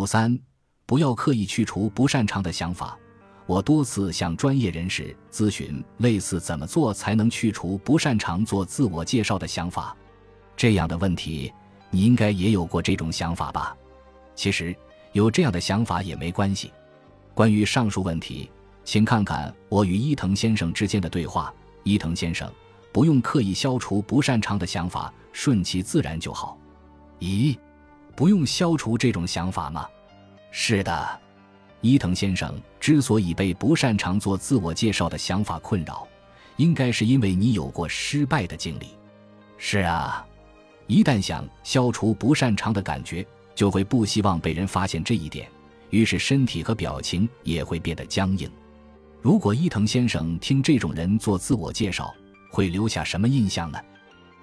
[0.00, 0.34] 五三，
[0.86, 2.98] 不要刻意去除不擅长的想法。
[3.44, 9.94] 我多次向专业人士咨询类似怎么做才能去除不擅长做自我介绍的想法，
[10.56, 11.52] 这样的问题
[11.90, 13.76] 你应该也有过这种想法吧？
[14.34, 14.74] 其实
[15.12, 16.72] 有这样的想法也没关系。
[17.34, 18.50] 关于上述问题，
[18.82, 21.52] 请看看我与伊藤先生之间的对话。
[21.82, 22.50] 伊藤先生，
[22.90, 26.56] 不用刻意消除不擅长的想法，顺其自然就好。
[27.18, 27.54] 咦，
[28.20, 29.88] 不用消除这种想法吗？
[30.50, 31.20] 是的。
[31.80, 36.06] 伊藤先生之所以被不擅长做自我介绍的想法困扰，
[36.58, 38.88] 应该是因为你有过失败的经历。
[39.56, 40.22] 是啊，
[40.86, 45.48] 一旦想消除不擅长的感觉，就会不希望被人发现这一点，
[45.88, 48.50] 于是身体和表情也会变得僵硬。
[49.22, 52.14] 如果伊藤先生听这种人做自我介绍，
[52.50, 53.80] 会留下什么印象呢？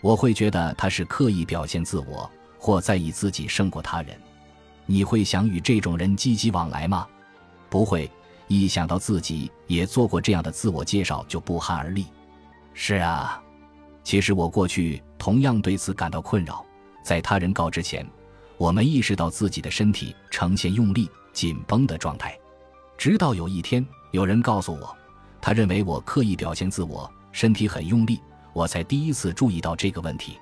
[0.00, 2.30] 我会觉得他是刻意表现自我，
[2.66, 4.20] 或在意自己胜过他人。
[4.86, 7.06] 你会想与这种人积极往来吗？
[7.70, 8.10] 不会，
[8.48, 12.06] 一想到自己也做过这样的自我介绍，就不寒而栗。
[12.74, 13.40] 是啊，
[14.02, 16.66] 其实我过去同样对此感到困扰。
[17.04, 18.04] 在他人告知前，
[18.58, 22.36] 我没意识到自己的身体呈现用力、紧绷的状态。
[22.98, 24.96] 直到有一天，有人告诉我，
[25.40, 28.20] 他认为我刻意表现自我，身体很用力，
[28.52, 30.36] 我才第一次注意到这个问题。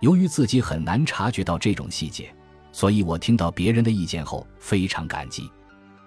[0.00, 2.34] 由于自己很难察觉到这种细节，
[2.72, 5.50] 所以我听到别人的意见后非常感激。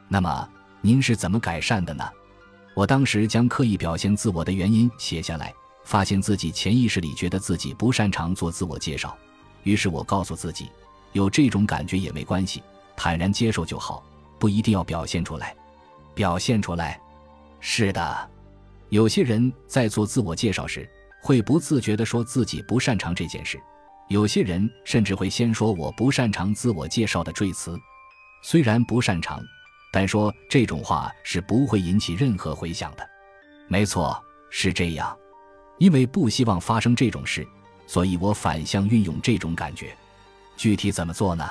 [0.08, 0.50] 那么。
[0.82, 2.10] 您是怎么改善的呢？
[2.74, 9.14] 我当时将刻意表现自我的原因写下来，发现自己潜意识里觉得自己不擅长做自我介绍，
[9.64, 10.70] 于是我告诉自己，
[11.12, 12.64] 有这种感觉也没关系，
[12.96, 14.02] 坦然接受就好，
[14.40, 15.54] 不一定要表现出来。
[16.16, 16.98] 表现出来，
[17.60, 18.30] 是的，
[18.88, 20.90] 有些人在做自我介绍时
[21.22, 23.60] 会不自觉地说自己不擅长这件事，
[24.10, 27.80] 有些人甚至会先说我不擅长自我介绍的赘词，
[28.42, 29.40] 虽然不擅长。
[29.92, 33.08] 但说这种话是不会引起任何回响的。
[33.68, 35.18] 没错，是这样。
[35.80, 37.48] 因为不希望发生这种事，
[37.88, 39.96] 所以我反向运用这种感觉。
[40.58, 41.50] 具体怎么做呢？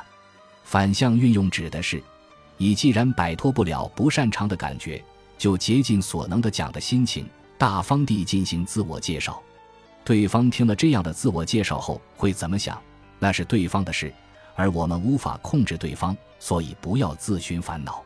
[0.63, 2.01] 反向运用指的是，
[2.57, 5.03] 你既然摆脱不了不擅长的感觉，
[5.37, 9.43] 就竭尽所能的讲的心情，大方地进行自我介绍。
[10.09, 12.81] 对方听了这样的自我介绍后会怎么想？
[13.19, 14.11] 那是对方的事，
[14.55, 18.03] 而我们无法控制对方，所以不要自寻烦恼。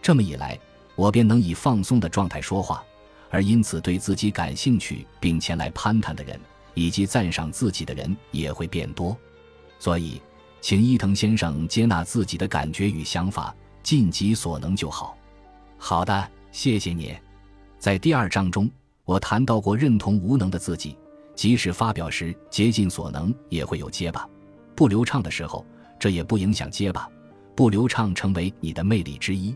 [0.00, 0.58] 这么一来，
[0.96, 2.82] 我便能以放松的状态说话，
[3.28, 6.40] 而因此对自己感兴趣并前来攀谈的人，
[6.72, 9.14] 以及赞赏自己的人也会变多。
[9.78, 10.22] 所以，
[10.62, 15.14] 请伊藤先生接纳自己的感觉与想法，尽己所能就好。
[15.76, 17.14] 好的，谢谢你。
[17.78, 18.66] 在第二章中，
[19.04, 20.96] 我谈到过认同无能的自己，
[21.34, 24.28] 即使发表时竭尽所能，也会有结巴、
[24.74, 25.64] 不流畅的时候，
[25.98, 27.08] 这也不影响结巴、
[27.54, 29.54] 不流畅成为你的魅力之一。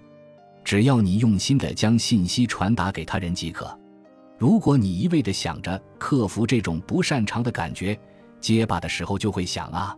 [0.64, 3.78] 只要你用心的将信息传达给他人即可。
[4.36, 7.98] 如果你一味的想着克服这种不擅长的感觉，
[8.40, 9.96] 结巴的时候就会想啊，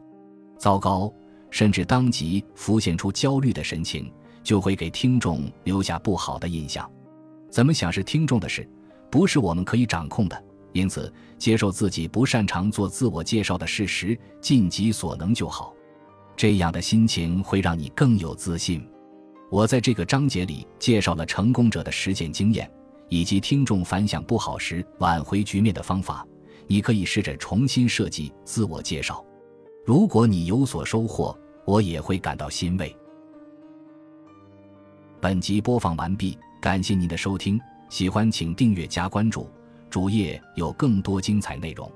[0.56, 1.12] 糟糕，
[1.50, 4.10] 甚至当即浮现出焦虑的神情，
[4.42, 6.88] 就会给听众留下不好的印象。
[7.50, 8.66] 怎么想是听众的事，
[9.10, 10.44] 不是我们可以掌控的。
[10.72, 15.74] 因此，接受自己不擅长做自我介绍的事实，尽己所能就好。
[16.36, 18.86] 这样的心情会让你更有自信。
[19.50, 22.70] 我在这个章节里介绍了成功者的实践经验，
[23.08, 26.26] 以及听众反响不好时挽回局面的方法。
[26.66, 29.24] 你可以试着重新设计自我介绍。
[29.84, 32.96] 如果你有所收获，我也会感到欣慰。
[35.20, 39.50] 本集播放完毕，感谢您的收听，喜欢请订阅加关注，
[39.90, 41.90] 主页有更多精彩内容。